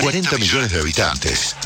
[0.00, 1.56] 40 millones de habitantes.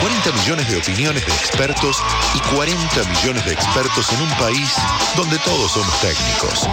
[0.00, 2.02] 40 millones de opiniones de expertos
[2.34, 4.70] y 40 millones de expertos en un país
[5.16, 6.68] donde todos somos técnicos.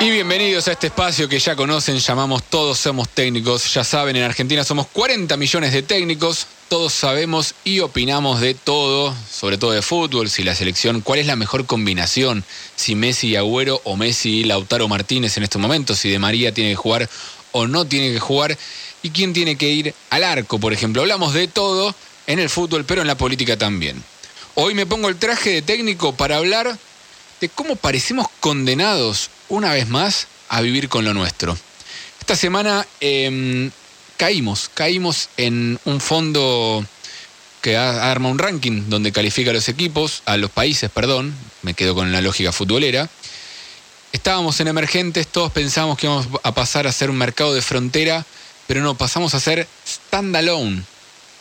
[0.00, 3.72] Y bienvenidos a este espacio que ya conocen, llamamos Todos Somos Técnicos.
[3.72, 9.14] Ya saben, en Argentina somos 40 millones de técnicos, todos sabemos y opinamos de todo,
[9.30, 12.44] sobre todo de fútbol, si la selección, cuál es la mejor combinación,
[12.76, 16.52] si Messi y Agüero o Messi y Lautaro Martínez en estos momentos, si De María
[16.52, 17.08] tiene que jugar
[17.52, 18.56] o no tiene que jugar,
[19.02, 21.02] y quién tiene que ir al arco, por ejemplo.
[21.02, 21.94] Hablamos de todo
[22.26, 24.02] en el fútbol, pero en la política también.
[24.56, 26.76] Hoy me pongo el traje de técnico para hablar
[27.40, 31.56] de cómo parecemos condenados una vez más a vivir con lo nuestro.
[32.20, 33.70] Esta semana em,
[34.16, 36.84] caímos, caímos en un fondo
[37.60, 41.94] que arma un ranking donde califica a los equipos, a los países, perdón, me quedo
[41.94, 43.08] con la lógica futbolera.
[44.12, 48.24] Estábamos en emergentes, todos pensábamos que íbamos a pasar a ser un mercado de frontera,
[48.66, 50.82] pero no, pasamos a ser standalone.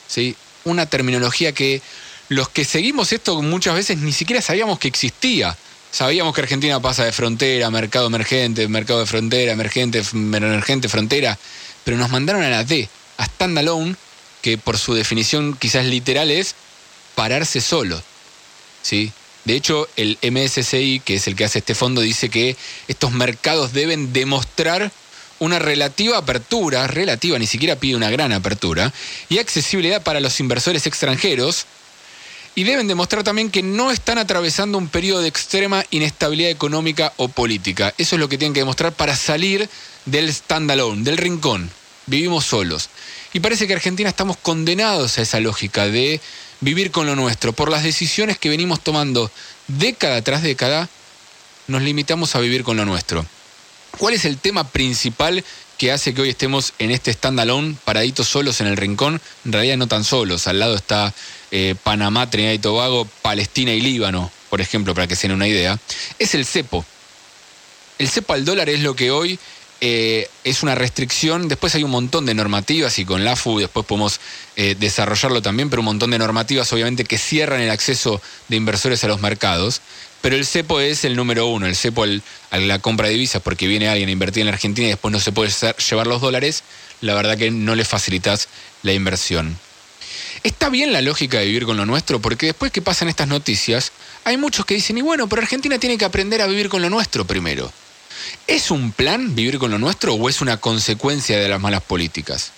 [0.07, 0.35] ¿sí?
[0.63, 1.81] Una terminología que
[2.29, 5.55] los que seguimos esto muchas veces ni siquiera sabíamos que existía.
[5.95, 11.39] Sabíamos que Argentina pasa de frontera, mercado emergente, mercado de frontera, emergente, emergente, frontera,
[11.85, 13.95] pero nos mandaron a la D, a standalone,
[14.41, 16.53] que por su definición quizás literal es
[17.15, 18.03] pararse solo.
[18.81, 19.13] ¿sí?
[19.45, 22.57] De hecho, el MSCI, que es el que hace este fondo, dice que
[22.89, 24.91] estos mercados deben demostrar
[25.39, 28.91] una relativa apertura, relativa, ni siquiera pide una gran apertura,
[29.29, 31.67] y accesibilidad para los inversores extranjeros,
[32.55, 37.27] y deben demostrar también que no están atravesando un periodo de extrema inestabilidad económica o
[37.27, 37.93] política.
[37.97, 39.69] Eso es lo que tienen que demostrar para salir
[40.05, 41.69] del standalone, del rincón.
[42.05, 42.89] Vivimos solos.
[43.33, 46.21] Y parece que Argentina estamos condenados a esa lógica de
[46.61, 47.51] vivir con lo nuestro.
[47.51, 49.29] Por las decisiones que venimos tomando
[49.67, 50.87] década tras década,
[51.67, 53.25] nos limitamos a vivir con lo nuestro.
[53.97, 55.43] ¿Cuál es el tema principal
[55.77, 59.21] que hace que hoy estemos en este standalone, paraditos solos en el rincón?
[59.45, 60.47] En realidad no tan solos.
[60.47, 61.13] Al lado está
[61.51, 65.47] eh, Panamá, Trinidad y Tobago, Palestina y Líbano, por ejemplo, para que se den una
[65.47, 65.79] idea.
[66.19, 66.85] Es el cepo.
[67.97, 69.39] El cepo al dólar es lo que hoy
[69.81, 71.47] eh, es una restricción.
[71.47, 74.19] Después hay un montón de normativas y con la AFU después podemos
[74.55, 79.03] eh, desarrollarlo también, pero un montón de normativas obviamente que cierran el acceso de inversores
[79.03, 79.81] a los mercados.
[80.25, 82.03] Pero el cepo es el número uno, el cepo
[82.49, 85.19] a la compra de divisas, porque viene alguien a invertir en Argentina y después no
[85.19, 85.51] se puede
[85.87, 86.63] llevar los dólares,
[87.01, 88.47] la verdad que no le facilitas
[88.81, 89.55] la inversión.
[90.41, 93.91] Está bien la lógica de vivir con lo nuestro, porque después que pasan estas noticias,
[94.23, 96.89] hay muchos que dicen, y bueno, pero Argentina tiene que aprender a vivir con lo
[96.89, 97.71] nuestro primero.
[98.47, 102.51] ¿Es un plan vivir con lo nuestro o es una consecuencia de las malas políticas?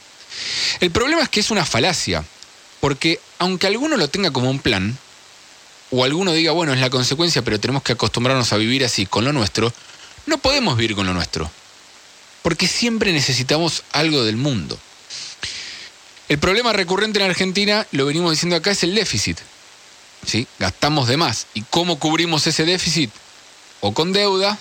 [0.80, 2.24] El problema es que es una falacia,
[2.80, 4.98] porque aunque alguno lo tenga como un plan,
[5.92, 9.24] o alguno diga, bueno, es la consecuencia, pero tenemos que acostumbrarnos a vivir así con
[9.24, 9.74] lo nuestro,
[10.26, 11.50] no podemos vivir con lo nuestro.
[12.42, 14.78] Porque siempre necesitamos algo del mundo.
[16.30, 19.38] El problema recurrente en Argentina, lo venimos diciendo acá, es el déficit.
[20.26, 20.48] ¿Sí?
[20.60, 21.48] Gastamos de más.
[21.54, 23.12] ¿Y cómo cubrimos ese déficit?
[23.80, 24.58] O con deuda,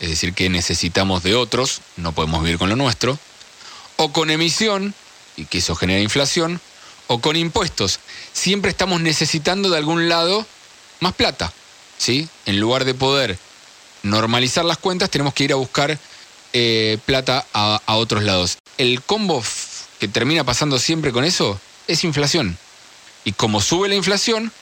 [0.00, 3.18] es decir, que necesitamos de otros, no podemos vivir con lo nuestro,
[3.96, 4.94] o con emisión,
[5.36, 6.60] y que eso genera inflación,
[7.10, 7.98] o con impuestos.
[8.32, 10.46] Siempre estamos necesitando de algún lado
[11.00, 11.52] más plata.
[11.98, 12.28] ¿sí?
[12.46, 13.36] En lugar de poder
[14.04, 15.98] normalizar las cuentas, tenemos que ir a buscar
[16.52, 18.58] eh, plata a, a otros lados.
[18.78, 19.42] El combo
[19.98, 22.56] que termina pasando siempre con eso es inflación.
[23.24, 24.52] Y como sube la inflación,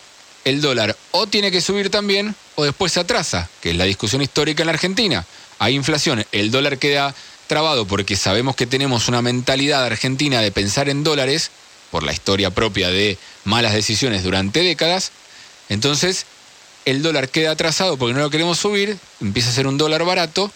[0.46, 4.22] el dólar o tiene que subir también o después se atrasa, que es la discusión
[4.22, 5.26] histórica en la Argentina.
[5.58, 7.14] Hay inflación, el dólar queda
[7.46, 11.50] trabado porque sabemos que tenemos una mentalidad argentina de pensar en dólares
[11.90, 15.12] por la historia propia de malas decisiones durante décadas,
[15.68, 16.26] entonces
[16.84, 20.50] el dólar queda atrasado porque no lo queremos subir, empieza a ser un dólar barato,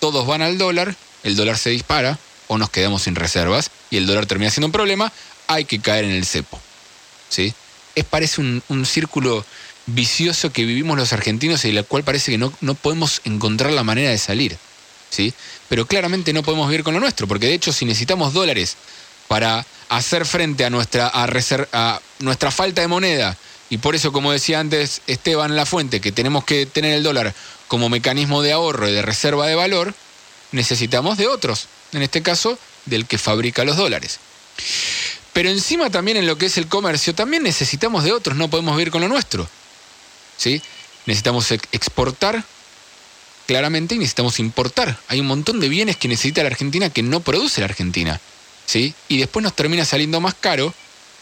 [0.00, 2.18] todos van al dólar, el dólar se dispara
[2.48, 5.12] o nos quedamos sin reservas y el dólar termina siendo un problema,
[5.46, 6.60] hay que caer en el cepo.
[7.28, 7.54] ¿sí?
[7.94, 9.44] Es, parece un, círculo
[9.86, 13.84] vicioso que vivimos los argentinos y del cual parece que no, no podemos encontrar la
[13.84, 14.58] manera de salir.
[15.08, 15.32] ¿sí?
[15.68, 18.76] Pero claramente no podemos vivir con lo nuestro, porque de hecho si necesitamos dólares
[19.32, 23.34] para hacer frente a nuestra, a, nuestra falta de moneda.
[23.70, 27.32] Y por eso, como decía antes Esteban La Fuente, que tenemos que tener el dólar
[27.66, 29.94] como mecanismo de ahorro y de reserva de valor,
[30.50, 31.68] necesitamos de otros.
[31.92, 34.20] En este caso, del que fabrica los dólares.
[35.32, 38.76] Pero encima también en lo que es el comercio, también necesitamos de otros, no podemos
[38.76, 39.48] vivir con lo nuestro.
[40.36, 40.60] ¿Sí?
[41.06, 42.44] Necesitamos exportar
[43.46, 44.98] claramente y necesitamos importar.
[45.08, 48.20] Hay un montón de bienes que necesita la Argentina que no produce la Argentina.
[48.66, 48.94] ¿Sí?
[49.08, 50.72] Y después nos termina saliendo más caro,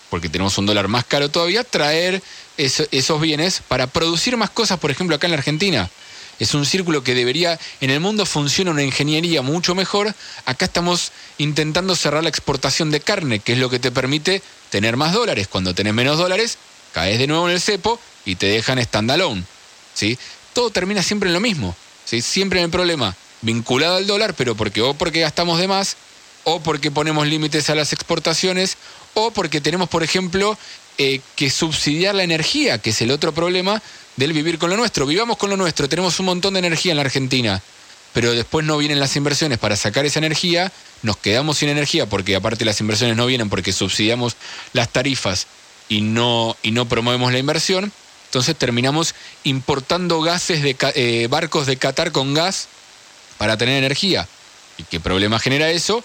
[0.08, 2.22] porque tenemos un dólar más caro todavía, traer
[2.56, 5.90] esos bienes para producir más cosas, por ejemplo, acá en la Argentina.
[6.38, 10.14] Es un círculo que debería, en el mundo funciona una ingeniería mucho mejor.
[10.46, 14.96] Acá estamos intentando cerrar la exportación de carne, que es lo que te permite tener
[14.96, 15.48] más dólares.
[15.48, 16.56] Cuando tenés menos dólares,
[16.92, 19.44] caes de nuevo en el cepo y te dejan standalone.
[19.92, 20.18] ¿sí?
[20.54, 21.76] Todo termina siempre en lo mismo.
[22.06, 22.22] ¿sí?
[22.22, 25.96] Siempre en el problema vinculado al dólar, pero porque o porque gastamos de más,
[26.44, 28.76] o porque ponemos límites a las exportaciones,
[29.14, 30.56] o porque tenemos, por ejemplo,
[30.98, 33.82] eh, que subsidiar la energía, que es el otro problema
[34.16, 35.06] del vivir con lo nuestro.
[35.06, 37.62] Vivamos con lo nuestro, tenemos un montón de energía en la Argentina,
[38.12, 40.72] pero después no vienen las inversiones para sacar esa energía,
[41.02, 44.36] nos quedamos sin energía porque aparte las inversiones no vienen porque subsidiamos
[44.72, 45.46] las tarifas
[45.88, 47.92] y no, y no promovemos la inversión.
[48.26, 52.68] Entonces terminamos importando gases de eh, barcos de Qatar con gas
[53.38, 54.28] para tener energía.
[54.78, 56.04] ¿Y qué problema genera eso?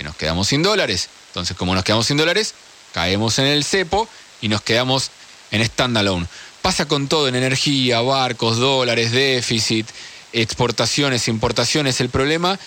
[0.00, 1.10] Que nos quedamos sin dólares.
[1.26, 2.54] Entonces, como nos quedamos sin dólares,
[2.94, 4.08] caemos en el cepo
[4.40, 5.10] y nos quedamos
[5.50, 6.26] en standalone.
[6.62, 9.86] Pasa con todo, en energía, barcos, dólares, déficit,
[10.32, 12.00] exportaciones, importaciones.
[12.00, 12.58] El problema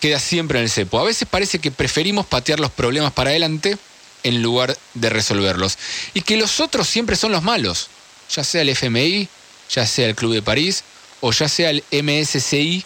[0.00, 0.98] queda siempre en el cepo.
[0.98, 3.78] A veces parece que preferimos patear los problemas para adelante
[4.24, 5.78] en lugar de resolverlos.
[6.12, 7.86] Y que los otros siempre son los malos,
[8.34, 9.28] ya sea el FMI,
[9.72, 10.82] ya sea el Club de París
[11.20, 12.84] o ya sea el MSCI,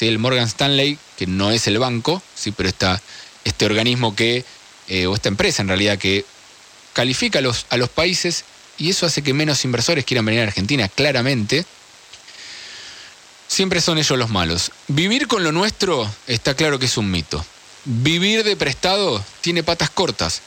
[0.00, 3.02] el Morgan Stanley, que no es el banco, sí, pero está
[3.44, 4.44] este organismo que,
[4.88, 6.24] eh, o esta empresa en realidad, que
[6.92, 8.44] califica los, a los países
[8.78, 11.64] y eso hace que menos inversores quieran venir a Argentina, claramente.
[13.46, 14.72] Siempre son ellos los malos.
[14.88, 17.44] Vivir con lo nuestro está claro que es un mito.
[17.84, 20.42] Vivir de prestado tiene patas cortas.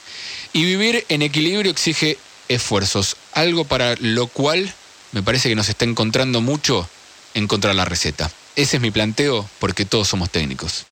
[0.51, 2.17] Y vivir en equilibrio exige
[2.49, 3.15] esfuerzos.
[3.33, 4.73] Algo para lo cual
[5.11, 6.89] me parece que nos está encontrando mucho
[7.33, 8.31] encontrar la receta.
[8.55, 10.85] Ese es mi planteo porque todos somos técnicos.